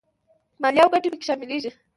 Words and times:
مالیه 0.61 0.83
او 0.83 0.91
ګټې 0.93 1.09
په 1.11 1.17
کې 1.19 1.25
شاملېږي 1.27 1.71